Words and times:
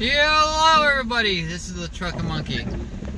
hello 0.00 0.88
everybody. 0.88 1.42
This 1.42 1.66
is 1.66 1.74
the 1.74 1.88
Truckin' 1.88 2.24
Monkey. 2.24 2.64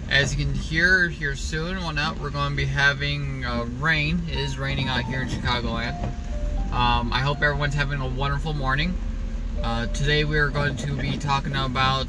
As 0.09 0.35
you 0.35 0.47
can 0.47 0.55
hear 0.55 1.11
here 1.11 1.37
soon, 1.37 1.77
well 1.77 1.93
now 1.93 2.15
we're 2.15 2.31
going 2.31 2.53
to 2.53 2.57
be 2.57 2.65
having 2.65 3.45
uh, 3.45 3.65
rain. 3.79 4.23
It 4.31 4.39
is 4.39 4.59
raining 4.59 4.89
out 4.89 5.05
here 5.05 5.21
in 5.21 5.29
Chicagoland. 5.29 6.03
Um, 6.73 7.13
I 7.13 7.19
hope 7.19 7.43
everyone's 7.43 7.75
having 7.75 8.01
a 8.01 8.09
wonderful 8.09 8.55
morning. 8.55 8.95
Uh, 9.63 9.89
today 9.89 10.25
we 10.25 10.39
are 10.39 10.49
going 10.49 10.75
to 10.77 10.97
be 10.97 11.19
talking 11.19 11.55
about, 11.55 12.09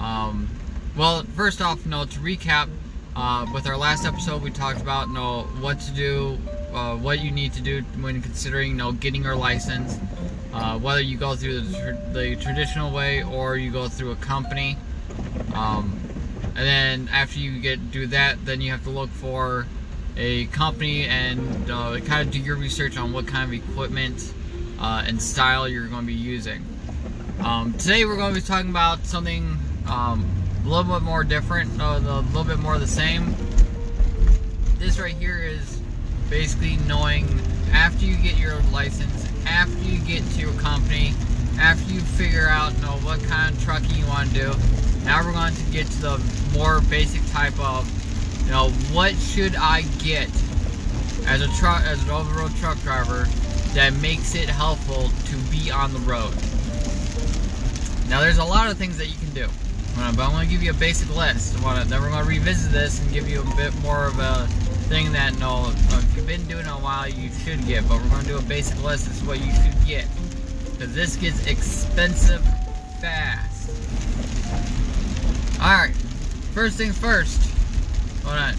um, 0.00 0.48
well, 0.96 1.22
first 1.36 1.60
off, 1.60 1.84
no, 1.84 2.06
to 2.06 2.20
recap, 2.20 2.70
uh, 3.14 3.46
with 3.52 3.66
our 3.66 3.76
last 3.76 4.06
episode 4.06 4.40
we 4.42 4.50
talked 4.50 4.80
about, 4.80 5.08
you 5.08 5.14
know, 5.14 5.42
what 5.60 5.78
to 5.80 5.90
do, 5.90 6.38
uh, 6.72 6.96
what 6.96 7.20
you 7.20 7.30
need 7.30 7.52
to 7.52 7.60
do 7.60 7.82
when 8.00 8.22
considering, 8.22 8.70
you 8.70 8.76
know, 8.76 8.92
getting 8.92 9.22
your 9.22 9.36
license. 9.36 9.98
Uh, 10.52 10.78
whether 10.78 11.00
you 11.00 11.16
go 11.16 11.34
through 11.34 11.60
the, 11.60 11.78
tr 11.78 12.12
the, 12.12 12.36
traditional 12.36 12.92
way 12.92 13.22
or 13.22 13.56
you 13.56 13.70
go 13.70 13.88
through 13.88 14.10
a 14.10 14.16
company. 14.16 14.76
Um, 15.54 15.98
and 16.54 16.56
then 16.56 17.08
after 17.10 17.38
you 17.38 17.58
get 17.60 17.90
do 17.90 18.06
that, 18.08 18.44
then 18.44 18.60
you 18.60 18.70
have 18.70 18.84
to 18.84 18.90
look 18.90 19.08
for 19.08 19.66
a 20.16 20.44
company 20.46 21.06
and 21.06 21.70
uh, 21.70 21.98
kind 22.00 22.26
of 22.26 22.30
do 22.30 22.38
your 22.38 22.56
research 22.56 22.98
on 22.98 23.12
what 23.12 23.26
kind 23.26 23.44
of 23.44 23.52
equipment 23.52 24.34
uh, 24.78 25.04
and 25.06 25.22
style 25.22 25.66
you're 25.66 25.86
going 25.86 26.02
to 26.02 26.06
be 26.06 26.12
using. 26.12 26.62
Um, 27.40 27.72
today 27.74 28.04
we're 28.04 28.16
going 28.16 28.34
to 28.34 28.40
be 28.40 28.46
talking 28.46 28.70
about 28.70 29.06
something 29.06 29.56
um, 29.88 30.28
a 30.64 30.68
little 30.68 30.92
bit 30.92 31.02
more 31.02 31.24
different, 31.24 31.80
uh, 31.80 31.98
a 31.98 32.20
little 32.20 32.44
bit 32.44 32.58
more 32.58 32.78
the 32.78 32.86
same. 32.86 33.34
This 34.78 34.98
right 34.98 35.14
here 35.14 35.38
is 35.38 35.80
basically 36.28 36.76
knowing 36.88 37.26
after 37.72 38.04
you 38.04 38.16
get 38.16 38.38
your 38.38 38.60
license, 38.72 39.26
after 39.46 39.78
you 39.84 40.00
get 40.00 40.22
to 40.32 40.40
your 40.40 40.52
company, 40.54 41.14
after 41.58 41.92
you 41.92 42.00
figure 42.00 42.48
out 42.48 42.74
you 42.74 42.82
know, 42.82 42.92
what 43.02 43.22
kind 43.24 43.54
of 43.54 43.62
trucking 43.62 43.94
you 43.94 44.06
want 44.06 44.28
to 44.30 44.34
do, 44.34 44.54
now 45.04 45.24
we're 45.24 45.32
going 45.32 45.54
to 45.54 45.64
get 45.70 45.86
to 45.86 46.00
the 46.00 46.32
more 46.52 46.80
basic 46.82 47.24
type 47.30 47.58
of, 47.60 47.88
you 48.44 48.50
know, 48.50 48.70
what 48.92 49.14
should 49.14 49.56
I 49.56 49.82
get 49.98 50.30
as 51.26 51.42
a 51.42 51.48
truck, 51.58 51.82
as 51.82 52.02
an 52.04 52.10
over-road 52.10 52.54
truck 52.56 52.80
driver 52.80 53.26
that 53.74 53.92
makes 53.94 54.34
it 54.34 54.48
helpful 54.48 55.10
to 55.26 55.36
be 55.50 55.70
on 55.70 55.92
the 55.92 56.00
road. 56.00 56.34
Now 58.08 58.20
there's 58.20 58.38
a 58.38 58.44
lot 58.44 58.70
of 58.70 58.76
things 58.76 58.98
that 58.98 59.06
you 59.06 59.16
can 59.16 59.30
do, 59.30 59.48
but 59.96 60.02
I'm 60.02 60.32
going 60.32 60.46
to 60.46 60.52
give 60.52 60.62
you 60.62 60.70
a 60.70 60.74
basic 60.74 61.14
list. 61.16 61.54
then 61.54 62.02
we're 62.02 62.10
going 62.10 62.22
to 62.22 62.28
revisit 62.28 62.72
this 62.72 63.00
and 63.00 63.10
give 63.12 63.28
you 63.28 63.40
a 63.40 63.56
bit 63.56 63.74
more 63.80 64.06
of 64.06 64.18
a 64.18 64.48
thing 64.92 65.10
that 65.12 65.38
no, 65.38 65.72
if 65.72 66.14
you've 66.14 66.26
been 66.26 66.46
doing 66.46 66.66
a 66.66 66.72
while, 66.72 67.08
you 67.08 67.30
should 67.30 67.66
get. 67.66 67.88
But 67.88 68.02
we're 68.02 68.10
going 68.10 68.24
to 68.24 68.28
do 68.28 68.36
a 68.36 68.42
basic 68.42 68.82
list. 68.82 69.06
This 69.06 69.22
is 69.22 69.24
what 69.26 69.40
you 69.40 69.50
should 69.50 69.86
get. 69.86 70.04
Because 70.70 70.94
this 70.94 71.16
gets 71.16 71.46
expensive 71.46 72.42
fast. 73.00 73.70
Alright. 75.58 75.94
First 76.52 76.76
things 76.76 76.98
first. 76.98 77.40
Hold 78.22 78.36
on. 78.36 78.54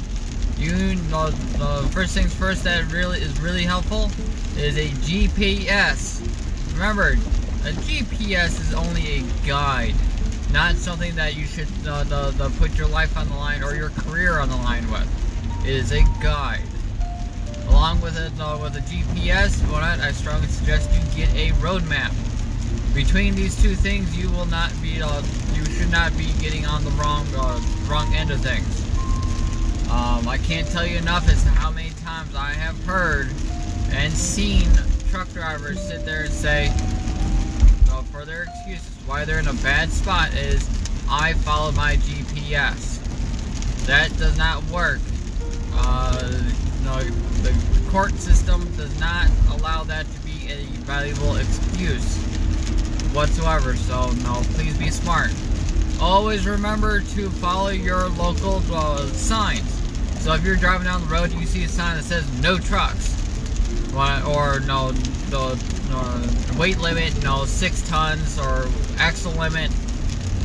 You 0.57 0.95
know, 1.11 1.29
the 1.29 1.87
first 1.91 2.15
things 2.15 2.33
first 2.33 2.63
that 2.63 2.91
really 2.91 3.19
is 3.19 3.39
really 3.39 3.63
helpful 3.63 4.09
is 4.57 4.75
a 4.75 4.89
GPS. 5.05 6.19
Remember, 6.73 7.09
a 7.09 7.73
GPS 7.85 8.59
is 8.59 8.73
only 8.73 9.19
a 9.19 9.45
guide, 9.45 9.93
not 10.51 10.77
something 10.77 11.13
that 11.13 11.35
you 11.35 11.45
should 11.45 11.67
uh, 11.87 12.03
the, 12.05 12.31
the 12.31 12.49
put 12.57 12.75
your 12.75 12.87
life 12.87 13.15
on 13.17 13.29
the 13.29 13.35
line 13.35 13.61
or 13.61 13.75
your 13.75 13.89
career 13.89 14.39
on 14.39 14.49
the 14.49 14.55
line 14.55 14.89
with 14.91 15.07
is 15.65 15.91
a 15.91 16.03
guide. 16.21 16.61
Along 17.67 18.01
with 18.01 18.17
it, 18.17 18.31
uh, 18.39 18.59
with 18.61 18.75
a 18.75 18.81
GPS, 18.81 19.63
I, 19.73 20.07
I 20.07 20.11
strongly 20.11 20.47
suggest 20.47 20.89
you 20.91 21.25
get 21.25 21.33
a 21.35 21.51
road 21.53 21.83
map. 21.87 22.11
Between 22.93 23.33
these 23.35 23.59
two 23.61 23.75
things, 23.75 24.15
you 24.15 24.29
will 24.29 24.45
not 24.45 24.71
be, 24.81 25.01
uh, 25.01 25.21
you 25.53 25.65
should 25.65 25.89
not 25.89 26.15
be 26.17 26.31
getting 26.41 26.65
on 26.65 26.83
the 26.83 26.91
wrong, 26.91 27.25
uh, 27.35 27.59
wrong 27.89 28.13
end 28.13 28.31
of 28.31 28.41
things. 28.41 28.81
Um, 29.89 30.27
I 30.27 30.37
can't 30.43 30.67
tell 30.67 30.85
you 30.85 30.97
enough 30.97 31.27
as 31.29 31.43
to 31.43 31.49
how 31.49 31.71
many 31.71 31.91
times 32.01 32.35
I 32.35 32.51
have 32.51 32.81
heard 32.85 33.29
and 33.91 34.11
seen 34.11 34.67
truck 35.09 35.31
drivers 35.33 35.79
sit 35.79 36.05
there 36.05 36.23
and 36.23 36.33
say, 36.33 36.67
uh, 37.91 38.01
for 38.11 38.25
their 38.25 38.43
excuses, 38.43 38.89
why 39.05 39.23
they're 39.25 39.39
in 39.39 39.47
a 39.47 39.53
bad 39.55 39.91
spot 39.91 40.33
is, 40.33 40.67
I 41.09 41.33
followed 41.33 41.75
my 41.75 41.95
GPS. 41.97 42.99
That 43.85 44.15
does 44.17 44.37
not 44.37 44.63
work. 44.65 44.99
Uh, 45.75 46.51
no, 46.83 46.99
the 47.41 47.89
court 47.89 48.13
system 48.13 48.63
does 48.75 48.97
not 48.99 49.27
allow 49.51 49.83
that 49.83 50.05
to 50.05 50.19
be 50.21 50.51
a 50.51 50.65
valuable 50.85 51.35
excuse 51.35 52.17
whatsoever. 53.13 53.75
So, 53.75 54.11
no, 54.23 54.41
please 54.55 54.77
be 54.77 54.89
smart. 54.89 55.31
Always 56.01 56.45
remember 56.45 57.01
to 57.01 57.29
follow 57.29 57.69
your 57.69 58.09
local 58.09 58.61
uh, 58.73 59.05
signs. 59.07 59.69
So 60.21 60.33
if 60.33 60.43
you're 60.43 60.55
driving 60.55 60.85
down 60.85 61.01
the 61.01 61.07
road, 61.07 61.31
you 61.33 61.45
see 61.45 61.63
a 61.65 61.67
sign 61.67 61.97
that 61.97 62.03
says 62.03 62.25
no 62.41 62.57
trucks, 62.57 63.13
or 63.93 64.59
no, 64.61 64.91
the 65.29 65.55
no, 65.89 66.59
weight 66.59 66.79
limit, 66.79 67.21
no 67.23 67.45
six 67.45 67.87
tons, 67.87 68.39
or 68.39 68.67
axle 68.97 69.33
limit, 69.33 69.69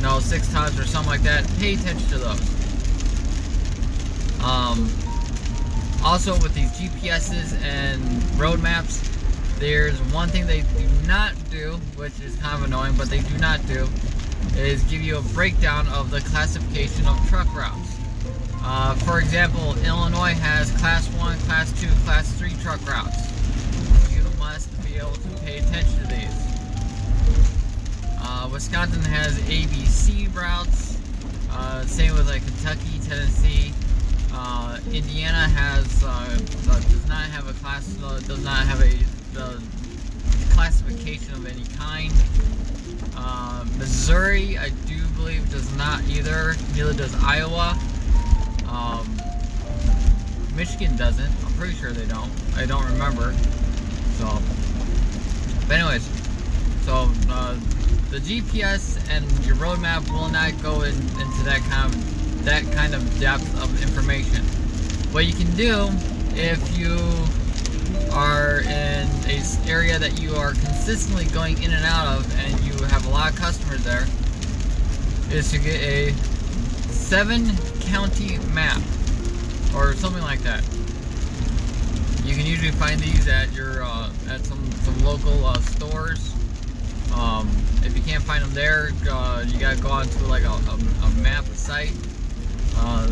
no 0.01 0.19
six 0.19 0.51
tons, 0.51 0.77
or 0.79 0.83
something 0.83 1.09
like 1.09 1.21
that. 1.23 1.47
Pay 1.59 1.75
attention 1.75 2.07
to 2.09 2.17
those. 2.17 2.41
Um, 4.43 4.89
also, 6.03 6.33
with 6.33 6.53
these 6.53 6.71
GPSs 6.71 7.61
and 7.61 8.39
road 8.39 8.61
maps, 8.61 9.01
there's 9.59 9.99
one 10.13 10.29
thing 10.29 10.47
they 10.47 10.61
do 10.61 10.87
not 11.05 11.33
do, 11.51 11.73
which 11.97 12.17
is 12.21 12.35
kind 12.37 12.55
of 12.55 12.63
annoying, 12.63 12.95
but 12.97 13.09
they 13.09 13.19
do 13.19 13.37
not 13.37 13.65
do, 13.67 13.87
is 14.55 14.81
give 14.83 15.01
you 15.01 15.17
a 15.17 15.21
breakdown 15.21 15.87
of 15.89 16.09
the 16.09 16.21
classification 16.21 17.05
of 17.05 17.17
truck 17.29 17.53
routes. 17.53 17.97
Uh, 18.61 18.95
for 18.95 19.19
example, 19.19 19.75
Illinois 19.85 20.33
has 20.33 20.71
Class 20.77 21.07
1, 21.15 21.37
Class 21.39 21.71
2, 21.81 21.87
Class 22.05 22.31
3 22.33 22.53
truck 22.61 22.85
routes. 22.87 23.17
You 24.13 24.23
must 24.37 24.69
be 24.85 24.97
able 24.97 25.11
to 25.11 25.29
pay 25.43 25.57
attention 25.59 25.99
to 25.99 26.07
these. 26.07 26.39
Uh, 28.21 28.49
Wisconsin 28.51 29.01
has 29.03 29.37
ABC 29.39 30.33
routes. 30.33 30.97
Uh, 31.51 31.83
same 31.85 32.13
with 32.13 32.27
like 32.27 32.45
Kentucky, 32.45 32.99
Tennessee, 33.07 33.73
uh, 34.33 34.79
Indiana 34.91 35.47
has 35.49 36.03
uh, 36.03 36.37
does 36.37 37.07
not 37.07 37.23
have 37.25 37.47
a 37.49 37.53
class 37.53 37.87
does 37.87 38.43
not 38.43 38.65
have 38.65 38.81
a 38.81 39.09
classification 40.59 41.33
of 41.33 41.45
any 41.45 41.63
kind. 41.77 42.13
Uh, 43.15 43.63
Missouri, 43.77 44.57
I 44.57 44.69
do 44.87 45.07
believe, 45.15 45.49
does 45.49 45.73
not 45.77 46.03
either. 46.09 46.55
Neither 46.75 46.93
does 46.93 47.15
Iowa. 47.23 47.77
Um, 48.67 49.07
Michigan 50.55 50.97
doesn't. 50.97 51.31
I'm 51.45 51.53
pretty 51.53 51.75
sure 51.75 51.91
they 51.91 52.05
don't. 52.05 52.31
I 52.57 52.65
don't 52.65 52.85
remember. 52.85 53.33
So, 54.17 54.27
but 55.67 55.77
anyways, 55.77 56.03
so 56.83 57.09
uh, 57.29 57.53
the 58.11 58.19
GPS 58.19 58.99
and 59.09 59.25
your 59.45 59.55
roadmap 59.55 60.09
will 60.11 60.29
not 60.29 60.61
go 60.61 60.81
in, 60.81 60.93
into 60.93 61.43
that 61.45 61.61
kind 61.69 61.93
of 61.93 62.18
that 62.45 62.63
kind 62.71 62.95
of 62.95 63.19
depth 63.19 63.61
of 63.61 63.81
information. 63.81 64.43
What 65.11 65.25
you 65.25 65.33
can 65.33 65.53
do 65.55 65.89
if 66.35 66.77
you 66.77 66.97
are 68.11 68.61
in 68.61 69.07
a 69.27 69.41
area 69.67 69.99
that 69.99 70.19
you 70.19 70.35
are 70.35 70.53
consistently 70.53 71.25
going 71.25 71.61
in 71.61 71.71
and 71.71 71.85
out 71.85 72.07
of 72.07 72.39
and 72.39 72.59
you 72.61 72.73
have 72.85 73.05
a 73.05 73.09
lot 73.09 73.31
of 73.31 73.37
customers 73.37 73.83
there 73.83 74.07
is 75.31 75.51
to 75.51 75.59
get 75.59 75.81
a 75.81 76.11
seven 76.89 77.55
county 77.81 78.37
map 78.53 78.81
or 79.75 79.93
something 79.93 80.23
like 80.23 80.39
that. 80.41 80.63
You 82.25 82.35
can 82.35 82.45
usually 82.45 82.71
find 82.71 82.99
these 82.99 83.27
at 83.27 83.51
your 83.53 83.83
uh, 83.83 84.11
at 84.29 84.45
some 84.45 84.71
some 84.83 85.03
local 85.03 85.45
uh, 85.45 85.59
stores. 85.59 86.33
Um, 87.13 87.49
if 87.83 87.95
you 87.95 88.03
can't 88.03 88.23
find 88.23 88.43
them 88.43 88.53
there, 88.53 88.91
uh, 89.09 89.43
you 89.47 89.59
gotta 89.59 89.81
go 89.81 89.89
onto 89.89 90.25
like 90.25 90.43
a, 90.43 90.51
a, 90.51 90.79
a 91.05 91.09
map 91.21 91.45
site 91.45 91.93
uh, 92.81 93.07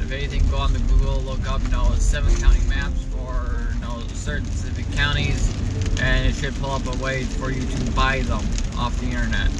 if 0.00 0.10
anything, 0.12 0.46
go 0.50 0.56
on 0.56 0.72
the 0.72 0.78
Google, 0.80 1.20
look 1.20 1.48
up, 1.50 1.62
you 1.62 1.68
know, 1.68 1.92
seven 1.94 2.34
county 2.36 2.60
maps 2.68 3.02
for, 3.04 3.72
you 3.74 3.80
know, 3.80 4.02
certain 4.14 4.46
specific 4.46 4.90
counties, 4.92 5.52
and 6.00 6.26
it 6.26 6.34
should 6.34 6.54
pull 6.56 6.70
up 6.70 6.86
a 6.86 7.02
way 7.02 7.24
for 7.24 7.50
you 7.50 7.60
to 7.60 7.90
buy 7.92 8.20
them 8.20 8.42
off 8.76 8.98
the 9.00 9.06
internet, 9.06 9.50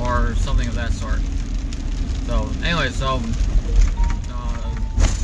or 0.00 0.34
something 0.36 0.68
of 0.68 0.74
that 0.74 0.92
sort. 0.92 1.20
So, 2.26 2.48
anyway, 2.62 2.90
so, 2.90 3.20
uh, 4.30 4.74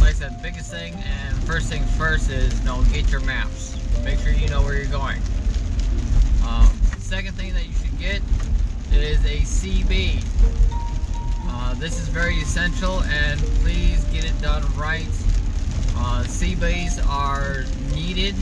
like 0.00 0.10
I 0.10 0.12
said, 0.12 0.42
biggest 0.42 0.70
thing, 0.70 0.94
and 0.94 1.36
first 1.44 1.68
thing 1.68 1.84
first 1.98 2.30
is, 2.30 2.58
you 2.60 2.64
know, 2.66 2.82
get 2.92 3.10
your 3.10 3.20
maps. 3.20 3.76
Make 4.02 4.18
sure 4.18 4.32
you 4.32 4.48
know 4.48 4.62
where 4.62 4.76
you're 4.76 4.86
going. 4.86 5.20
Um, 6.46 6.66
second 6.98 7.34
thing 7.34 7.52
that 7.54 7.66
you 7.66 7.72
should 7.74 7.98
get 7.98 8.22
is 8.92 9.24
a 9.24 9.38
CB. 9.40 10.22
Uh, 11.56 11.72
this 11.74 12.00
is 12.00 12.08
very 12.08 12.38
essential 12.38 13.00
and 13.04 13.40
please 13.62 14.02
get 14.06 14.24
it 14.24 14.42
done 14.42 14.64
right. 14.76 15.06
Uh, 15.96 16.24
are 17.08 17.64
needed 17.94 18.34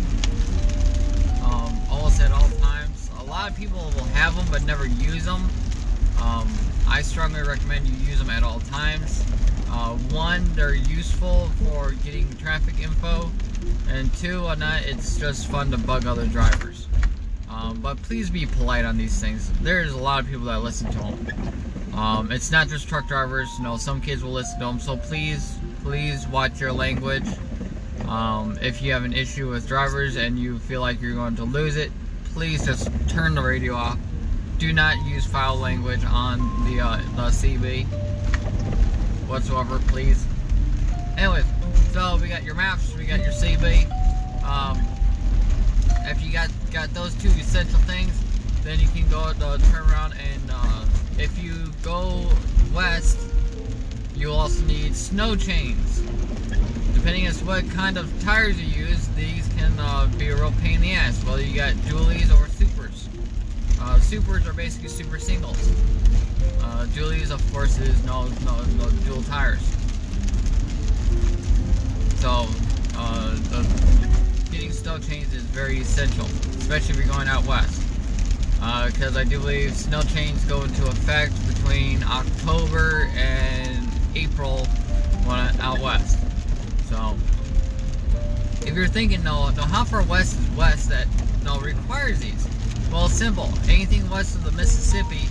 um, 1.45 1.79
almost 1.91 2.23
at 2.23 2.33
all 2.33 2.49
times. 2.59 3.11
A 3.19 3.23
lot 3.25 3.51
of 3.51 3.57
people 3.57 3.79
will 3.95 4.05
have 4.15 4.35
them 4.35 4.47
but 4.51 4.65
never 4.65 4.87
use 4.87 5.27
them. 5.27 5.47
Um, 6.23 6.49
I 6.89 7.03
strongly 7.03 7.43
recommend 7.43 7.87
you 7.87 7.95
use 7.97 8.19
them 8.19 8.31
at 8.31 8.43
all 8.43 8.61
times. 8.61 9.23
Uh, 9.69 9.95
one, 10.11 10.51
they're 10.55 10.75
useful 10.75 11.51
for 11.65 11.93
getting 12.05 12.35
traffic 12.37 12.81
info, 12.81 13.31
and 13.89 14.13
two, 14.15 14.47
on 14.47 14.59
that, 14.61 14.87
it's 14.87 15.19
just 15.19 15.49
fun 15.49 15.71
to 15.71 15.79
bug 15.79 16.07
other 16.07 16.27
drivers. 16.27 16.89
Um, 17.51 17.81
but 17.81 18.01
please 18.03 18.31
be 18.31 18.47
polite 18.47 18.87
on 18.87 18.97
these 18.97 19.21
things. 19.21 19.51
There's 19.61 19.93
a 19.93 19.99
lot 19.99 20.25
of 20.25 20.31
people 20.31 20.47
that 20.47 20.61
listen 20.61 20.91
to 20.93 20.99
them. 20.99 21.72
Um, 21.95 22.33
it's 22.33 22.51
not 22.51 22.69
just 22.69 22.89
truck 22.89 23.07
drivers. 23.07 23.49
You 23.59 23.65
know, 23.65 23.77
some 23.77 24.01
kids 24.01 24.23
will 24.23 24.33
listen 24.33 24.59
to 24.61 24.67
them. 24.67 24.81
So 24.81 24.97
please, 24.97 25.59
please 25.83 26.27
watch 26.29 26.61
your 26.61 26.73
language. 26.73 27.27
Um, 28.09 28.59
if 28.61 28.83
you 28.83 28.93
have 28.93 29.05
an 29.05 29.13
issue 29.13 29.51
with 29.51 29.67
drivers 29.69 30.17
and 30.17 30.39
you 30.39 30.59
feel 30.59 30.81
like 30.81 31.01
you're 31.01 31.15
going 31.15 31.37
to 31.37 31.45
lose 31.45 31.77
it, 31.77 31.93
please 32.33 32.65
just 32.65 32.89
turn 33.09 33.35
the 33.35 33.43
radio 33.43 33.75
off. 33.75 33.99
Do 34.59 34.73
not 34.73 34.97
use 35.07 35.27
foul 35.27 35.57
language 35.57 36.05
on 36.05 36.39
the, 36.65 36.81
uh, 36.81 36.97
the 37.17 37.31
CB 37.31 37.87
whatsoever, 39.29 39.79
please. 39.89 40.27
Anyways, 41.17 41.45
so 41.93 42.19
we 42.21 42.29
got 42.29 42.43
your 42.43 42.55
maps, 42.55 42.95
we 42.97 43.05
got 43.05 43.21
your 43.21 43.33
CB. 43.33 43.91
Um, 44.45 44.79
if 46.05 46.23
you 46.23 46.33
got 46.33 46.51
got 46.73 46.93
those 46.95 47.15
two 47.15 47.29
essential 47.29 47.79
things, 47.81 48.13
then 48.63 48.81
you 48.81 48.89
can 48.89 49.09
go 49.09 49.21
uh, 49.21 49.59
turn 49.59 49.91
around 49.91 50.15
and 50.15 50.51
uh, 50.51 50.85
if 51.19 51.43
you 51.43 51.73
go 51.83 52.29
west, 52.75 53.19
you'll 54.15 54.35
also 54.35 54.63
need 54.65 54.95
snow 54.95 55.37
chains. 55.37 56.01
Depending 56.95 57.27
on 57.27 57.35
what 57.47 57.69
kind 57.71 57.99
of 57.99 58.23
tires 58.23 58.61
you 58.61 58.87
use, 58.87 59.09
these 59.09 59.49
can 59.57 59.73
uh, 59.79 60.09
be 60.19 60.29
a 60.29 60.37
real 60.37 60.53
pain 60.63 60.77
in 60.77 60.81
the 60.83 60.93
ass. 60.93 61.23
Whether 61.25 61.43
you 61.43 61.57
got 61.57 61.75
dualies 61.75 62.31
or 62.33 62.49
supers. 62.49 63.09
Uh, 63.81 63.99
supers 63.99 64.47
are 64.47 64.53
basically 64.53 64.89
super 64.89 65.19
singles. 65.19 65.59
Uh, 66.61 66.87
dualies, 66.91 67.33
of 67.33 67.53
course, 67.53 67.79
is 67.79 68.05
no, 68.05 68.27
no, 68.45 68.63
no 68.79 68.89
dual 69.05 69.23
tires. 69.25 69.61
So, 72.21 72.47
uh, 72.97 73.37
getting 74.53 74.71
snow 74.71 74.99
chains 74.99 75.35
is 75.35 75.43
very 75.43 75.81
essential, 75.81 76.27
especially 76.61 76.91
if 76.91 76.97
you're 77.05 77.13
going 77.13 77.27
out 77.27 77.45
west. 77.45 77.82
Because 78.63 79.17
uh, 79.17 79.21
I 79.21 79.25
do 79.25 79.41
believe 79.41 79.75
snow 79.75 80.03
chains 80.03 80.45
go 80.45 80.63
into 80.63 80.87
effect 80.87 81.35
between 81.49 82.05
October 82.05 83.11
and 83.17 83.89
April 84.15 84.67
when 85.25 85.61
out 85.61 85.81
west. 85.81 86.17
So, 86.89 87.17
if 88.65 88.73
you're 88.73 88.87
thinking, 88.87 89.25
no, 89.25 89.51
no, 89.51 89.63
how 89.63 89.83
far 89.83 90.05
west 90.05 90.39
is 90.39 90.49
west 90.57 90.91
that 90.91 91.09
no 91.43 91.59
requires 91.59 92.21
these? 92.21 92.47
Well, 92.93 93.09
simple. 93.09 93.53
Anything 93.69 94.09
west 94.09 94.37
of 94.37 94.45
the 94.45 94.53
Mississippi 94.53 95.27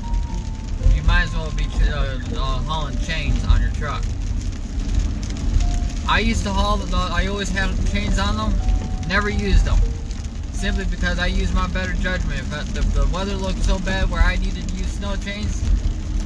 you 0.94 1.04
might 1.04 1.24
as 1.24 1.34
well 1.34 1.52
be 1.52 1.66
uh, 1.90 2.20
uh, 2.36 2.60
hauling 2.64 2.98
chains 3.00 3.46
on 3.46 3.62
your 3.62 3.72
truck. 3.72 4.04
I 6.08 6.20
used 6.20 6.44
to 6.44 6.52
haul, 6.52 6.78
the, 6.78 6.98
I 6.98 7.28
always 7.28 7.50
had 7.50 7.70
chains 7.88 8.20
on 8.20 8.36
them, 8.36 8.54
never 9.08 9.30
used 9.30 9.64
them. 9.64 9.80
Simply 10.62 10.86
because 10.86 11.18
I 11.18 11.26
use 11.26 11.52
my 11.54 11.66
better 11.70 11.94
judgment. 11.94 12.40
If 12.40 12.74
the, 12.76 12.82
the 12.82 13.08
weather 13.12 13.34
looked 13.34 13.64
so 13.64 13.80
bad 13.80 14.12
where 14.12 14.22
I 14.22 14.36
needed 14.36 14.70
to 14.70 14.76
use 14.76 14.92
snow 14.92 15.16
chains, 15.16 15.60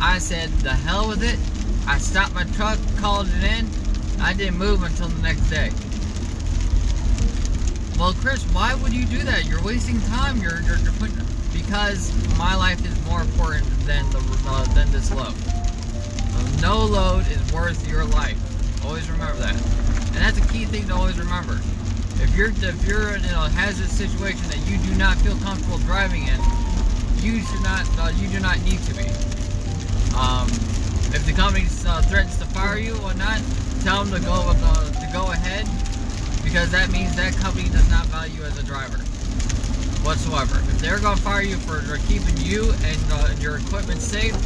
I 0.02 0.18
said, 0.18 0.50
the 0.60 0.74
hell 0.74 1.08
with 1.08 1.24
it. 1.24 1.40
I 1.88 2.00
stopped 2.00 2.36
my 2.36 2.44
truck, 2.44 2.78
called 2.98 3.30
it 3.30 3.44
in. 3.46 3.66
I 4.20 4.34
didn't 4.34 4.58
move 4.58 4.84
until 4.84 5.08
the 5.08 5.22
next 5.22 5.50
day. 5.50 5.72
Well, 7.98 8.12
Chris, 8.16 8.44
why 8.52 8.76
would 8.76 8.92
you 8.92 9.06
do 9.06 9.20
that? 9.20 9.46
You're 9.46 9.64
wasting 9.64 10.02
time. 10.02 10.42
You're, 10.42 10.60
you're, 10.64 10.80
you're 10.80 10.92
putting 11.00 11.16
because 11.54 12.12
my 12.38 12.56
life 12.56 12.86
is 12.86 13.06
more 13.06 13.22
important 13.22 13.66
than 13.88 14.04
the 14.10 14.20
uh, 14.48 14.66
than 14.74 14.92
this 14.92 15.14
load. 15.14 15.34
No 16.62 16.84
load 16.84 17.26
is 17.32 17.54
worth 17.54 17.88
your 17.88 18.04
life. 18.04 18.38
Always 18.86 19.10
remember 19.10 19.38
that, 19.38 19.56
and 19.56 20.16
that's 20.16 20.38
a 20.38 20.48
key 20.52 20.66
thing 20.66 20.90
to 20.90 20.94
always 20.94 21.18
remember. 21.18 21.58
If 22.22 22.36
you're 22.36 22.50
if 22.50 22.88
you're 22.88 23.16
in 23.16 23.26
a 23.26 23.50
hazardous 23.50 23.92
situation 23.92 24.48
that 24.50 24.60
you 24.68 24.78
do 24.78 24.96
not 24.96 25.18
feel 25.18 25.38
comfortable 25.38 25.78
driving 25.80 26.28
in, 26.28 26.40
you 27.20 27.42
should 27.42 27.64
not 27.64 27.86
uh, 28.00 28.12
you 28.16 28.28
do 28.30 28.40
not 28.40 28.60
need 28.64 28.80
to 28.84 28.94
be. 28.94 29.08
Um, 30.16 30.48
if 31.12 31.26
the 31.26 31.34
company 31.34 31.66
uh, 31.86 32.02
threatens 32.04 32.38
to 32.38 32.46
fire 32.46 32.78
you 32.78 32.96
or 33.04 33.14
not, 33.14 33.42
tell 33.82 34.04
them 34.04 34.20
to 34.20 34.26
go 34.26 34.34
uh, 34.34 34.92
to 34.92 35.10
go 35.14 35.32
ahead 35.32 35.68
because 36.44 36.72
that 36.72 36.92
means 36.92 37.16
that 37.16 37.34
company 37.38 37.70
does 37.70 37.90
not 37.90 38.06
value 38.08 38.40
you 38.40 38.44
as 38.44 38.58
a 38.58 38.64
driver 38.64 38.98
whatsoever. 40.06 40.60
If 40.70 40.80
they're 40.80 41.00
going 41.00 41.18
to 41.18 41.24
fire 41.24 41.42
you 41.42 41.58
for, 41.58 41.82
keeping 42.08 42.38
you 42.38 42.72
and 42.84 43.02
uh, 43.12 43.34
your 43.40 43.58
equipment 43.58 44.02
safe, 44.02 44.38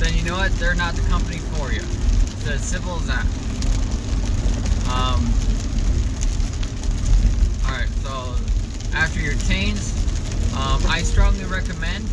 then 0.00 0.14
you 0.14 0.24
know 0.24 0.36
what? 0.36 0.52
They're 0.56 0.74
not 0.74 0.94
the 0.94 1.02
company 1.02 1.36
for 1.36 1.70
you. 1.70 1.82
It's 1.82 2.48
as 2.48 2.64
simple 2.64 2.96
as 2.96 3.06
that. 3.06 3.26
Um, 4.88 5.28
Alright, 7.70 7.88
so 8.02 8.34
after 8.94 9.20
your 9.20 9.34
chains, 9.46 9.92
um, 10.56 10.82
I 10.88 11.02
strongly 11.02 11.44
recommend 11.44 12.04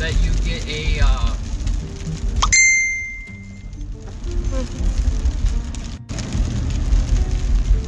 that 0.00 0.12
you 0.20 0.32
get 0.44 0.66
a 0.66 0.98
uh, 1.00 1.36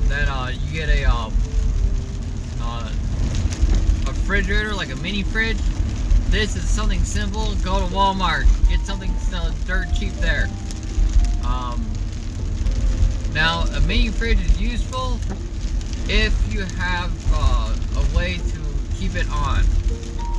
that 0.09 0.29
uh, 0.29 0.53
you 0.53 0.73
get 0.73 0.89
a 0.91 1.07
uh, 1.11 1.31
refrigerator, 4.07 4.73
like 4.75 4.91
a 4.91 4.97
mini 4.97 5.25
fridge. 5.25 5.59
This 6.29 6.55
is 6.55 6.69
something 6.69 7.03
simple. 7.03 7.53
Go 7.65 7.81
to 7.81 7.93
Walmart. 7.93 8.47
Get 8.69 8.79
something 8.81 9.11
uh, 9.35 9.53
dirt 9.67 9.89
cheap 9.99 10.13
there. 10.21 10.49
Um, 11.45 11.85
now, 13.35 13.63
a 13.75 13.81
mini 13.81 14.11
fridge 14.11 14.41
is 14.41 14.61
useful 14.61 15.19
if 16.09 16.53
you 16.53 16.63
have 16.63 17.13
uh, 17.35 17.75
a 17.97 18.17
way 18.17 18.39
to 18.39 18.61
keep 18.97 19.15
it 19.15 19.29
on. 19.31 19.63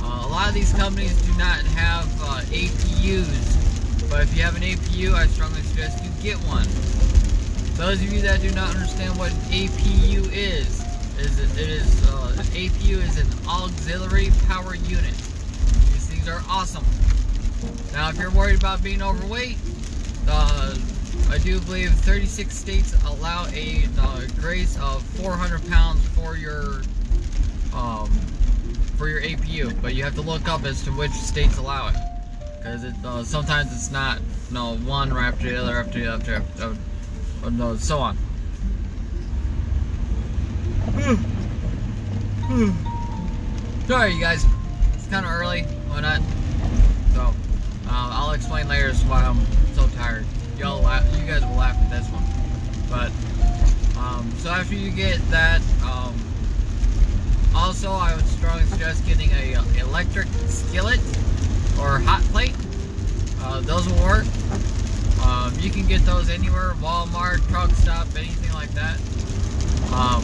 Uh, 0.02 0.26
a 0.26 0.28
lot 0.28 0.48
of 0.48 0.54
these 0.54 0.72
companies 0.72 1.14
do 1.22 1.32
not 1.38 1.60
have 1.78 2.06
uh, 2.22 2.40
APUs, 2.50 4.10
but 4.10 4.22
if 4.22 4.36
you 4.36 4.42
have 4.42 4.56
an 4.56 4.62
APU, 4.62 5.14
I 5.14 5.26
strongly 5.28 5.62
suggest 5.62 6.02
you 6.04 6.10
get 6.22 6.36
one. 6.48 6.66
Those 7.76 8.02
of 8.02 8.12
you 8.12 8.20
that 8.22 8.40
do 8.40 8.50
not 8.50 8.74
understand 8.74 9.16
what 9.16 9.30
APU 9.50 10.28
is, 10.32 10.84
is 11.18 11.38
it 11.38 11.68
is 11.68 12.10
uh, 12.10 12.34
an 12.36 12.46
APU 12.46 12.96
is 12.96 13.18
an 13.18 13.28
auxiliary 13.46 14.30
power 14.48 14.74
unit. 14.74 15.14
These 15.92 16.06
things 16.06 16.28
are 16.28 16.42
awesome. 16.48 16.84
Now, 17.92 18.08
if 18.08 18.18
you're 18.18 18.30
worried 18.30 18.58
about 18.58 18.82
being 18.82 19.02
overweight, 19.02 19.56
uh, 20.28 20.74
I 21.28 21.38
do 21.38 21.60
believe 21.60 21.90
36 21.90 22.56
states 22.56 22.94
allow 23.04 23.46
a 23.52 23.84
uh, 23.98 24.22
grace 24.40 24.78
of 24.80 25.02
400 25.02 25.68
pounds 25.68 26.06
for 26.08 26.36
your 26.36 26.82
um, 27.74 28.10
for 28.96 29.08
your 29.08 29.20
APU, 29.22 29.80
but 29.80 29.94
you 29.94 30.04
have 30.04 30.14
to 30.14 30.20
look 30.20 30.48
up 30.48 30.64
as 30.64 30.82
to 30.84 30.90
which 30.90 31.12
states 31.12 31.56
allow 31.58 31.88
it, 31.88 31.96
because 32.58 32.84
it 32.84 32.94
uh, 33.04 33.24
sometimes 33.24 33.72
it's 33.72 33.90
not 33.90 34.20
you 34.48 34.54
know, 34.54 34.76
one 34.78 35.12
right 35.12 35.28
after 35.28 35.50
the 35.50 35.60
other 35.60 35.78
after 35.78 36.00
the 36.00 36.12
other, 36.12 36.34
after, 36.34 36.64
after, 36.64 36.76
uh, 37.44 37.50
no, 37.50 37.76
so 37.76 37.98
on. 37.98 38.16
Sorry, 43.86 44.12
you 44.14 44.20
guys. 44.20 44.44
It's 44.94 45.06
kind 45.06 45.24
of 45.24 45.32
early. 45.32 45.62
Why 45.62 46.00
not? 46.00 46.20
So, 47.14 47.22
uh, 47.88 48.10
I'll 48.12 48.32
explain 48.32 48.68
later 48.68 48.92
why 49.06 49.24
I'm 49.24 49.40
so 49.74 49.86
tired. 49.96 50.26
Y'all 50.60 50.82
laugh. 50.82 51.02
You 51.18 51.26
guys 51.26 51.40
will 51.40 51.56
laugh 51.56 51.74
at 51.80 51.88
this 51.88 52.06
one. 52.10 52.22
But, 52.90 53.10
um, 53.98 54.30
so 54.36 54.50
after 54.50 54.74
you 54.74 54.90
get 54.90 55.16
that, 55.30 55.62
um, 55.82 56.14
also 57.56 57.90
I 57.90 58.14
would 58.14 58.26
strongly 58.26 58.64
suggest 58.64 59.06
getting 59.06 59.30
a 59.30 59.54
uh, 59.54 59.64
electric 59.78 60.28
skillet 60.48 61.00
or 61.80 61.98
hot 62.00 62.20
plate. 62.24 62.54
Uh, 63.40 63.62
those 63.62 63.88
will 63.88 64.02
work. 64.02 64.26
Um, 65.24 65.54
you 65.60 65.70
can 65.70 65.86
get 65.86 66.04
those 66.04 66.28
anywhere, 66.28 66.74
Walmart, 66.82 67.48
truck 67.48 67.70
stop, 67.70 68.08
anything 68.14 68.52
like 68.52 68.70
that. 68.72 69.00
Um, 69.94 70.22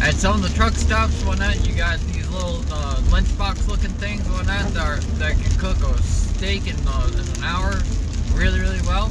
at 0.00 0.14
some 0.14 0.36
of 0.36 0.42
the 0.48 0.54
truck 0.54 0.74
stops, 0.74 1.24
whatnot, 1.24 1.66
you 1.66 1.74
got 1.74 1.98
these 2.12 2.30
little 2.30 2.60
uh, 2.70 3.00
lunchbox 3.10 3.66
looking 3.66 3.90
things, 3.98 4.22
whatnot, 4.28 4.72
that, 4.74 4.86
are, 4.86 5.00
that 5.18 5.32
can 5.32 5.58
cook 5.58 5.78
a 5.78 6.00
steak 6.04 6.68
in, 6.68 6.76
uh, 6.86 7.10
in 7.12 7.18
an 7.18 7.42
hour 7.42 7.82
really, 8.34 8.60
really 8.60 8.80
well. 8.82 9.10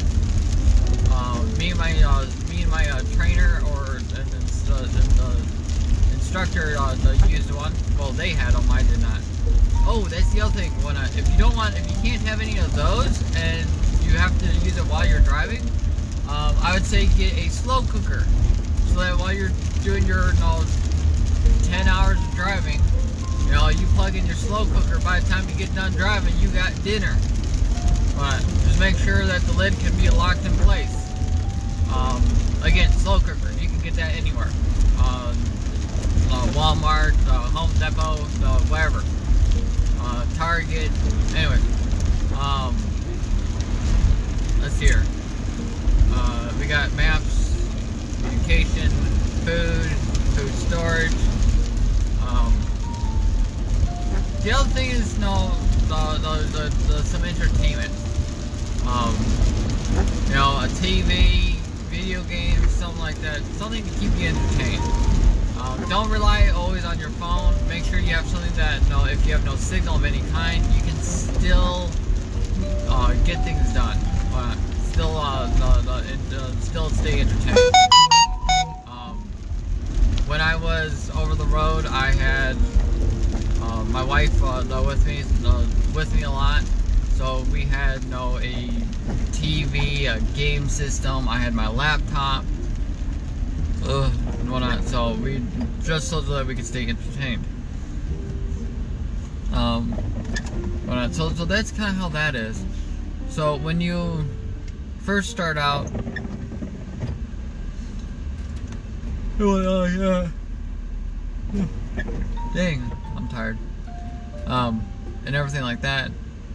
Uh, 1.11 1.43
me 1.57 1.71
and 1.71 1.79
my 1.79 1.91
uh, 2.03 2.25
me 2.49 2.63
and 2.63 2.71
my 2.71 2.89
uh, 2.89 3.01
trainer 3.13 3.61
or 3.73 3.97
and, 3.97 4.17
and, 4.17 4.41
the 4.41 5.35
instructor 6.13 6.75
uh, 6.77 6.95
used 7.27 7.53
one. 7.53 7.73
Well, 7.97 8.11
they 8.11 8.29
had 8.29 8.53
them. 8.53 8.69
I 8.71 8.83
did 8.83 9.01
not. 9.01 9.19
Oh, 9.85 10.07
that's 10.09 10.31
the 10.33 10.41
other 10.41 10.53
thing. 10.53 10.71
When 10.83 10.95
I, 10.97 11.05
if 11.17 11.27
you 11.29 11.37
don't 11.37 11.55
want, 11.55 11.77
if 11.77 11.89
you 11.89 12.11
can't 12.11 12.21
have 12.27 12.41
any 12.41 12.57
of 12.57 12.73
those, 12.75 13.21
and 13.35 13.67
you 14.03 14.17
have 14.17 14.37
to 14.39 14.45
use 14.65 14.77
it 14.77 14.83
while 14.83 15.05
you're 15.05 15.21
driving, 15.21 15.61
um, 16.29 16.55
I 16.61 16.73
would 16.73 16.85
say 16.85 17.07
get 17.17 17.33
a 17.37 17.49
slow 17.49 17.81
cooker, 17.83 18.25
so 18.87 18.99
that 18.99 19.17
while 19.17 19.33
you're 19.33 19.51
doing 19.83 20.05
your 20.05 20.33
you 20.33 20.39
know, 20.39 20.63
10 21.63 21.87
hours 21.87 22.17
of 22.17 22.35
driving, 22.35 22.79
you 23.45 23.51
know, 23.51 23.69
you 23.69 23.85
plug 23.95 24.15
in 24.15 24.25
your 24.25 24.35
slow 24.35 24.65
cooker, 24.65 24.99
by 25.03 25.19
the 25.19 25.27
time 25.27 25.47
you 25.49 25.55
get 25.55 25.73
done 25.75 25.91
driving, 25.93 26.33
you 26.39 26.47
got 26.49 26.71
dinner. 26.83 27.15
But 28.21 28.39
just 28.65 28.79
make 28.79 28.97
sure 28.97 29.25
that 29.25 29.41
the 29.41 29.53
lid 29.53 29.73
can 29.79 29.97
be 29.97 30.07
locked 30.11 30.45
in 30.45 30.51
place. 30.57 30.95
Um, 31.91 32.21
again, 32.61 32.91
slow 32.91 33.17
cooker. 33.17 33.51
You 33.59 33.67
can 33.67 33.79
get 33.79 33.95
that 33.95 34.13
anywhere. 34.13 34.51
Uh, 34.99 35.33
Walmart, 36.53 37.17
uh, 37.27 37.49
Home 37.49 37.71
Depot, 37.79 38.21
uh, 38.45 38.59
wherever. 38.69 39.01
Target. 40.35 40.91
Anyway. 41.35 41.59
Um, 42.39 42.75
let's 44.59 44.79
here. 44.79 45.03
Uh, 46.13 46.53
we 46.59 46.67
got 46.67 46.91
maps, 46.93 47.55
education, 48.25 48.89
food, 49.45 49.85
food 50.35 50.53
storage. 50.53 51.11
Um, 52.27 52.53
the 54.43 54.51
other 54.51 54.69
thing 54.69 54.91
is, 54.91 55.17
no, 55.17 55.51
the, 55.87 56.19
the, 56.21 56.35
the, 56.57 56.69
the 56.87 57.03
some 57.03 57.23
entertainment. 57.23 57.91
Um, 58.87 59.13
you 60.27 60.33
know, 60.33 60.57
a 60.59 60.67
TV, 60.81 61.55
video 61.89 62.23
games, 62.23 62.71
something 62.71 62.99
like 62.99 63.15
that. 63.17 63.41
Something 63.57 63.83
to 63.83 63.99
keep 63.99 64.11
you 64.17 64.29
entertained. 64.29 64.81
Um, 65.59 65.85
don't 65.87 66.09
rely 66.09 66.49
always 66.55 66.83
on 66.83 66.97
your 66.97 67.11
phone. 67.11 67.53
Make 67.67 67.83
sure 67.83 67.99
you 67.99 68.13
have 68.15 68.25
something 68.27 68.51
that, 68.53 68.81
you 68.83 68.89
know, 68.89 69.05
if 69.05 69.25
you 69.25 69.33
have 69.33 69.45
no 69.45 69.55
signal 69.55 69.95
of 69.95 70.05
any 70.05 70.21
kind, 70.31 70.65
you 70.73 70.81
can 70.81 70.95
still 70.97 71.89
uh, 72.89 73.13
get 73.25 73.43
things 73.43 73.71
done. 73.73 73.97
Uh, 74.33 74.55
still, 74.91 75.15
uh, 75.15 75.45
the, 75.81 76.17
the, 76.29 76.41
uh, 76.41 76.51
still 76.61 76.89
stay 76.89 77.21
entertained. 77.21 77.59
Um, 78.87 79.17
when 80.25 80.41
I 80.41 80.55
was 80.55 81.11
over 81.15 81.35
the 81.35 81.45
road, 81.45 81.85
I 81.85 82.11
had 82.11 82.55
uh, 83.61 83.83
my 83.85 84.03
wife 84.03 84.41
with 84.41 85.05
me, 85.05 85.23
with 85.93 86.15
me 86.15 86.23
a 86.23 86.31
lot. 86.31 86.63
So 87.21 87.45
we 87.51 87.61
had 87.61 88.03
know, 88.09 88.39
a 88.39 88.55
TV, 89.31 90.11
a 90.11 90.19
game 90.35 90.67
system. 90.67 91.29
I 91.29 91.37
had 91.37 91.53
my 91.53 91.67
laptop, 91.67 92.43
ugh, 93.85 94.11
and 94.39 94.51
whatnot. 94.51 94.83
So 94.85 95.13
we 95.13 95.39
just 95.83 96.07
so 96.07 96.21
that 96.21 96.47
we 96.47 96.55
could 96.55 96.65
stay 96.65 96.89
entertained. 96.89 97.43
Um, 99.53 99.91
whatnot. 100.87 101.13
So 101.13 101.29
so 101.29 101.45
that's 101.45 101.69
kind 101.71 101.91
of 101.91 101.97
how 101.97 102.09
that 102.09 102.33
is. 102.33 102.65
So 103.29 103.55
when 103.55 103.81
you 103.81 104.25
first 105.01 105.29
start 105.29 105.59
out, 105.59 105.91
oh 109.39 109.85
yeah, 109.85 111.65
dang, 112.55 112.81
I'm 113.15 113.27
tired. 113.27 113.59
Um, 114.47 114.81
and 115.27 115.35
everything 115.35 115.61
like 115.61 115.81
that. 115.81 116.09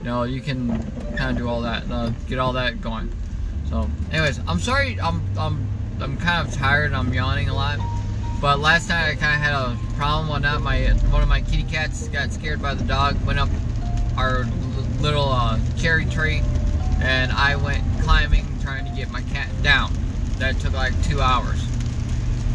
Know, 0.07 0.23
you 0.23 0.41
can 0.41 0.69
kind 1.17 1.33
of 1.33 1.37
do 1.37 1.49
all 1.49 1.63
that, 1.63 1.91
uh, 1.91 2.11
get 2.29 2.39
all 2.39 2.53
that 2.53 2.81
going. 2.81 3.11
So, 3.69 3.91
anyways, 4.13 4.39
I'm 4.47 4.61
sorry, 4.61 5.01
I'm 5.01 5.21
I'm 5.37 5.67
I'm 6.01 6.17
kind 6.17 6.47
of 6.47 6.55
tired. 6.55 6.93
I'm 6.93 7.13
yawning 7.13 7.49
a 7.49 7.55
lot. 7.55 7.81
But 8.41 8.61
last 8.61 8.89
night 8.89 9.11
I 9.11 9.15
kind 9.17 9.35
of 9.35 9.41
had 9.41 9.53
a 9.53 9.77
problem. 9.97 10.29
One 10.29 10.43
night, 10.43 10.61
my 10.61 10.91
one 11.11 11.23
of 11.23 11.29
my 11.29 11.41
kitty 11.41 11.65
cats 11.65 12.07
got 12.07 12.33
scared 12.33 12.63
by 12.63 12.75
the 12.75 12.85
dog. 12.85 13.21
Went 13.27 13.41
up 13.41 13.49
our 14.17 14.45
little 15.01 15.29
uh, 15.29 15.59
cherry 15.77 16.05
tree, 16.05 16.41
and 17.01 17.33
I 17.33 17.57
went 17.57 17.83
climbing 18.01 18.47
trying 18.63 18.85
to 18.85 18.93
get 18.93 19.11
my 19.11 19.23
cat 19.23 19.49
down. 19.65 19.93
That 20.39 20.61
took 20.61 20.73
like 20.73 20.93
two 21.03 21.21
hours. 21.21 21.61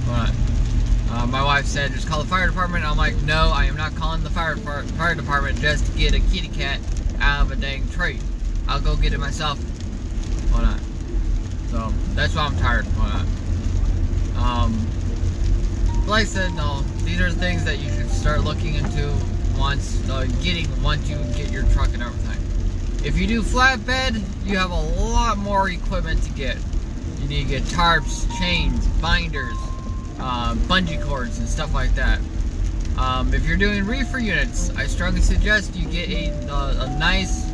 But 0.08 0.32
uh, 1.10 1.28
my 1.28 1.44
wife 1.44 1.66
said, 1.66 1.92
just 1.92 2.08
call 2.08 2.24
the 2.24 2.30
fire 2.30 2.48
department. 2.48 2.86
I'm 2.86 2.96
like, 2.96 3.22
no, 3.24 3.52
I 3.54 3.66
am 3.66 3.76
not 3.76 3.94
calling 3.96 4.24
the 4.24 4.30
fire, 4.30 4.56
fire 4.56 5.16
department 5.16 5.60
just 5.60 5.86
to 5.88 6.00
get 6.00 6.14
a 6.14 6.22
kitty 6.22 6.48
cat 6.48 6.80
out 7.22 7.44
of 7.44 7.52
a 7.52 7.56
dang 7.56 7.88
tree. 7.90 8.20
I'll 8.68 8.82
go 8.82 8.96
get 8.96 9.14
it 9.14 9.20
myself. 9.20 9.60
Why 10.52 10.64
not? 10.64 10.80
So, 11.70 11.94
that's 12.16 12.36
why 12.36 12.44
I'm 12.44 12.58
tired. 12.58 12.86
Why 12.98 13.10
not? 13.10 13.26
Um, 14.44 16.08
like 16.08 16.22
I 16.22 16.26
said, 16.26 16.54
no, 16.54 16.82
these 17.04 17.22
are 17.22 17.32
things 17.32 17.64
that 17.66 17.80
you 17.80 17.90
should 17.90 18.10
start 18.10 18.42
looking 18.42 18.76
into 18.76 19.14
once, 19.58 20.10
uh, 20.10 20.26
getting, 20.42 20.68
once 20.82 21.08
you 21.10 21.16
get 21.36 21.52
your 21.52 21.64
truck 21.68 21.94
and 21.94 22.04
everything. 22.04 22.38
If 23.06 23.18
you 23.18 23.28
do 23.28 23.42
flatbed, 23.42 24.22
you 24.46 24.58
have 24.58 24.72
a 24.72 24.82
lot 25.02 25.38
more 25.38 25.70
equipment 25.70 26.22
to 26.24 26.32
get. 26.32 26.58
You 27.22 27.28
need 27.28 27.44
to 27.44 27.50
get 27.50 27.64
tarps, 27.64 28.28
chains, 28.40 28.86
binders, 29.00 29.58
uh, 30.20 30.56
bungee 30.68 31.02
cords 31.04 31.40
and 31.40 31.48
stuff 31.48 31.74
like 31.74 31.96
that. 31.96 32.20
Um, 33.02 33.34
if 33.34 33.48
you're 33.48 33.58
doing 33.58 33.84
reefer 33.88 34.20
units, 34.20 34.70
I 34.78 34.86
strongly 34.86 35.22
suggest 35.22 35.76
you 35.76 35.88
get 35.88 36.08
a, 36.08 36.84
a 36.84 37.00
nice, 37.00 37.50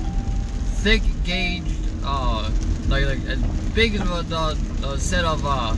thick 0.84 1.02
gauge, 1.24 1.64
uh, 2.04 2.52
like, 2.90 3.06
like 3.06 3.26
as 3.28 3.42
big 3.74 3.96
as 3.96 4.02
a, 4.02 5.00
set 5.00 5.24
of 5.24 5.46
uh, 5.46 5.74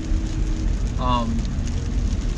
um, 1.00 1.38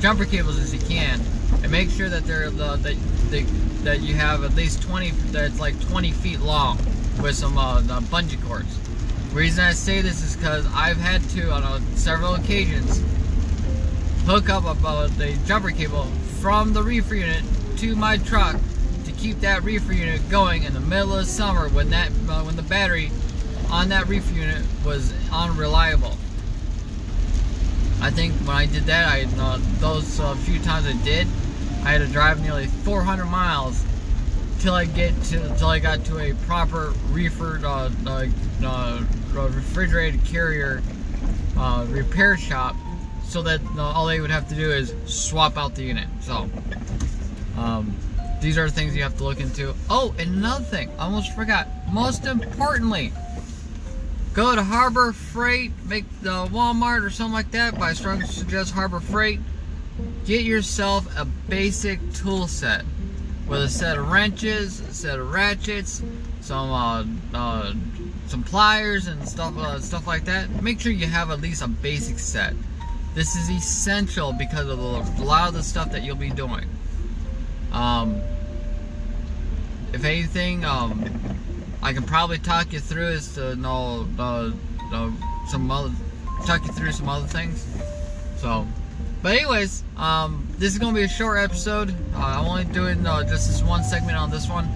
jumper 0.01 0.25
cables 0.25 0.59
as 0.59 0.73
you 0.73 0.81
can, 0.81 1.21
and 1.63 1.71
make 1.71 1.89
sure 1.89 2.09
that 2.09 2.25
they're 2.25 2.49
the 2.49 2.75
that 2.75 2.97
they, 3.29 3.43
that 3.83 4.01
you 4.01 4.13
have 4.13 4.43
at 4.43 4.53
least 4.53 4.81
20 4.81 5.11
that's 5.31 5.57
like 5.57 5.79
20 5.87 6.11
feet 6.11 6.41
long 6.41 6.77
with 7.21 7.35
some 7.35 7.57
uh, 7.57 7.79
bungee 8.11 8.45
cords. 8.45 8.77
Reason 9.31 9.63
I 9.63 9.71
say 9.71 10.01
this 10.01 10.21
is 10.21 10.35
because 10.35 10.65
I've 10.73 10.97
had 10.97 11.23
to 11.29 11.49
on 11.49 11.63
uh, 11.63 11.79
several 11.95 12.35
occasions 12.35 13.01
hook 14.25 14.49
up 14.49 14.65
about 14.65 15.17
the 15.17 15.37
jumper 15.45 15.71
cable 15.71 16.11
from 16.41 16.73
the 16.73 16.81
reefer 16.81 17.13
unit 17.13 17.43
to 17.77 17.95
my 17.95 18.17
truck 18.17 18.59
to 19.05 19.11
keep 19.11 19.39
that 19.41 19.61
reefer 19.61 19.93
unit 19.93 20.27
going 20.27 20.63
in 20.63 20.73
the 20.73 20.79
middle 20.79 21.15
of 21.15 21.27
summer 21.27 21.69
when 21.69 21.91
that 21.91 22.09
uh, 22.27 22.41
when 22.41 22.55
the 22.55 22.63
battery 22.63 23.11
on 23.69 23.89
that 23.89 24.07
reefer 24.07 24.33
unit 24.33 24.65
was 24.83 25.13
unreliable. 25.31 26.17
I 28.01 28.09
think 28.09 28.33
when 28.39 28.57
I 28.57 28.65
did 28.65 28.85
that, 28.85 29.07
I 29.07 29.27
uh, 29.39 29.59
those 29.79 30.19
uh, 30.19 30.33
few 30.33 30.59
times 30.59 30.87
I 30.87 30.93
did, 31.03 31.27
I 31.83 31.91
had 31.91 31.99
to 31.99 32.07
drive 32.07 32.41
nearly 32.41 32.65
400 32.65 33.25
miles 33.25 33.85
till 34.59 34.73
I 34.73 34.85
get 34.85 35.13
to 35.25 35.55
till 35.59 35.67
I 35.67 35.77
got 35.77 36.05
to 36.05 36.17
a 36.17 36.33
proper 36.47 36.93
reefer 37.11 37.61
uh, 37.63 37.91
uh, 38.07 39.01
refrigerated 39.31 40.25
carrier 40.25 40.81
uh, 41.55 41.85
repair 41.87 42.35
shop 42.35 42.75
so 43.31 43.41
that 43.41 43.61
all 43.79 44.05
they 44.05 44.19
would 44.19 44.29
have 44.29 44.49
to 44.49 44.55
do 44.55 44.71
is 44.71 44.93
swap 45.05 45.57
out 45.57 45.73
the 45.75 45.83
unit. 45.83 46.07
So, 46.19 46.49
um, 47.57 47.95
these 48.41 48.57
are 48.57 48.69
things 48.69 48.93
you 48.93 49.03
have 49.03 49.17
to 49.17 49.23
look 49.23 49.39
into. 49.39 49.73
Oh, 49.89 50.13
and 50.19 50.35
another 50.35 50.65
thing, 50.65 50.89
I 50.99 51.05
almost 51.05 51.33
forgot. 51.33 51.67
Most 51.89 52.25
importantly, 52.25 53.13
go 54.33 54.53
to 54.53 54.61
Harbor 54.61 55.13
Freight, 55.13 55.71
make 55.85 56.03
the 56.21 56.45
Walmart 56.47 57.05
or 57.05 57.09
something 57.09 57.33
like 57.33 57.51
that. 57.51 57.75
But 57.75 57.83
I 57.83 57.93
strongly 57.93 58.25
suggest 58.25 58.73
Harbor 58.73 58.99
Freight. 58.99 59.39
Get 60.25 60.43
yourself 60.43 61.07
a 61.17 61.23
basic 61.23 61.99
tool 62.13 62.47
set 62.47 62.83
with 63.47 63.61
a 63.61 63.69
set 63.69 63.97
of 63.97 64.09
wrenches, 64.09 64.81
a 64.81 64.93
set 64.93 65.19
of 65.19 65.31
ratchets, 65.31 66.03
some 66.41 66.71
uh, 66.71 67.05
uh, 67.33 67.73
some 68.27 68.43
pliers 68.43 69.07
and 69.07 69.27
stuff 69.27 69.57
uh, 69.57 69.79
stuff 69.79 70.05
like 70.05 70.25
that. 70.25 70.49
Make 70.61 70.81
sure 70.81 70.91
you 70.91 71.07
have 71.07 71.31
at 71.31 71.39
least 71.39 71.61
a 71.61 71.67
basic 71.69 72.19
set. 72.19 72.55
This 73.13 73.35
is 73.35 73.49
essential 73.49 74.31
because 74.31 74.69
of 74.69 74.79
a 74.79 75.23
lot 75.23 75.49
of 75.49 75.53
the 75.53 75.63
stuff 75.63 75.91
that 75.91 76.03
you'll 76.03 76.15
be 76.15 76.29
doing. 76.29 76.65
Um, 77.73 78.21
if 79.91 80.05
anything, 80.05 80.63
um, 80.63 81.09
I 81.83 81.91
can 81.91 82.03
probably 82.03 82.37
talk 82.37 82.71
you 82.71 82.79
through 82.79 83.09
is 83.09 83.35
to 83.35 83.55
know 83.57 84.07
uh, 84.17 84.51
some 85.49 85.69
other, 85.69 85.91
talk 86.45 86.65
you 86.65 86.71
through 86.71 86.93
some 86.93 87.09
other 87.09 87.27
things. 87.27 87.65
So, 88.37 88.65
but 89.21 89.35
anyways, 89.35 89.83
um, 89.97 90.47
this 90.57 90.71
is 90.71 90.79
gonna 90.79 90.95
be 90.95 91.03
a 91.03 91.09
short 91.09 91.39
episode. 91.39 91.91
Uh, 92.15 92.17
I'm 92.17 92.45
only 92.45 92.63
doing 92.65 93.05
uh, 93.05 93.23
just 93.23 93.49
this 93.49 93.61
one 93.61 93.83
segment 93.83 94.17
on 94.17 94.31
this 94.31 94.47
one. 94.47 94.69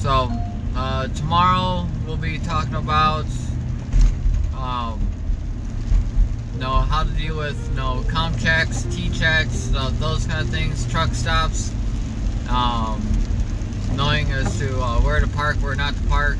So, 0.00 0.28
uh, 0.76 1.08
tomorrow 1.08 1.86
we'll 2.06 2.18
be 2.18 2.38
talking 2.40 2.74
about 2.74 3.26
um, 4.54 5.00
know 6.58 6.70
how 6.70 7.04
to 7.04 7.10
deal 7.10 7.36
with 7.36 7.68
you 7.70 7.76
know 7.76 8.04
com 8.08 8.36
checks, 8.38 8.82
T 8.84 9.10
checks, 9.10 9.72
uh, 9.74 9.90
those 9.94 10.26
kind 10.26 10.40
of 10.40 10.48
things, 10.48 10.90
truck 10.90 11.12
stops, 11.14 11.72
um, 12.48 13.02
knowing 13.94 14.30
as 14.32 14.58
to 14.58 14.80
uh, 14.80 15.00
where 15.00 15.20
to 15.20 15.28
park, 15.28 15.56
where 15.56 15.74
not 15.74 15.94
to 15.94 16.02
park, 16.02 16.36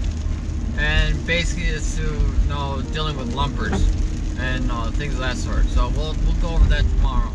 and 0.79 1.27
basically 1.27 1.69
as 1.69 1.97
to 1.97 2.03
you 2.03 2.49
know 2.49 2.83
dealing 2.93 3.17
with 3.17 3.35
lumpers 3.35 3.89
and 4.39 4.71
uh, 4.71 4.91
things 4.93 5.15
of 5.15 5.21
that 5.21 5.37
sort. 5.37 5.65
So 5.67 5.89
we'll 5.97 6.15
we'll 6.25 6.41
go 6.41 6.51
over 6.51 6.65
that 6.67 6.83
tomorrow. 6.97 7.33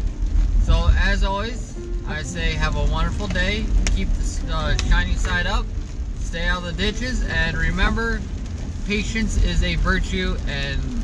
So 0.63 0.89
as 0.99 1.23
always, 1.23 1.77
I 2.07 2.21
say 2.21 2.53
have 2.53 2.75
a 2.75 2.91
wonderful 2.91 3.27
day. 3.27 3.65
Keep 3.95 4.09
the 4.09 4.53
uh, 4.53 4.77
shiny 4.89 5.15
side 5.15 5.47
up. 5.47 5.65
Stay 6.19 6.45
out 6.45 6.59
of 6.59 6.65
the 6.65 6.73
ditches, 6.73 7.27
and 7.27 7.57
remember, 7.57 8.21
patience 8.85 9.43
is 9.43 9.63
a 9.63 9.75
virtue 9.75 10.37
and 10.47 10.98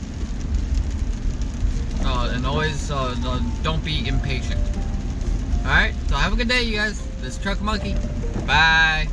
uh, 2.06 2.32
and 2.34 2.46
always 2.46 2.92
uh, 2.92 3.16
don't 3.64 3.84
be 3.84 4.08
impatient. 4.08 4.62
Alright, 5.62 5.96
so 6.08 6.16
have 6.16 6.34
a 6.34 6.36
good 6.36 6.48
day, 6.48 6.64
you 6.64 6.78
guys. 6.78 7.02
This 7.22 7.38
Truck 7.38 7.60
Monkey. 7.62 7.96
Bye. 8.46 9.08